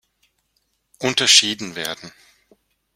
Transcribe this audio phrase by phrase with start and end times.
[0.99, 2.11] Unterschieden werden